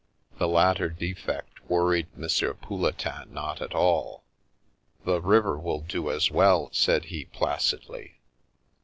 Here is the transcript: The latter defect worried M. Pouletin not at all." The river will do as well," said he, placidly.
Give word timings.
The 0.39 0.47
latter 0.47 0.89
defect 0.89 1.63
worried 1.69 2.07
M. 2.15 2.27
Pouletin 2.55 3.31
not 3.31 3.61
at 3.61 3.75
all." 3.75 4.23
The 5.05 5.21
river 5.21 5.59
will 5.59 5.81
do 5.81 6.09
as 6.09 6.31
well," 6.31 6.69
said 6.71 7.05
he, 7.05 7.25
placidly. 7.25 8.15